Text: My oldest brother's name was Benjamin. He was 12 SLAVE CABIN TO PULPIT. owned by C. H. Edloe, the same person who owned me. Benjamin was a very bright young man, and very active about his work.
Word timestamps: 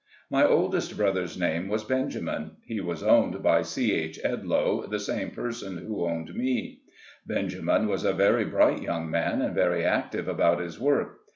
My 0.31 0.43
oldest 0.43 0.97
brother's 0.97 1.37
name 1.37 1.67
was 1.67 1.83
Benjamin. 1.83 2.53
He 2.65 2.81
was 2.81 3.01
12 3.01 3.01
SLAVE 3.01 3.07
CABIN 3.07 3.13
TO 3.13 3.13
PULPIT. 3.13 3.17
owned 3.35 3.43
by 3.43 3.61
C. 3.61 3.91
H. 3.93 4.19
Edloe, 4.25 4.89
the 4.89 4.99
same 4.99 5.29
person 5.29 5.77
who 5.77 6.03
owned 6.07 6.33
me. 6.33 6.79
Benjamin 7.27 7.87
was 7.87 8.03
a 8.03 8.11
very 8.11 8.45
bright 8.45 8.81
young 8.81 9.11
man, 9.11 9.43
and 9.43 9.53
very 9.53 9.85
active 9.85 10.27
about 10.27 10.59
his 10.59 10.79
work. 10.79 11.19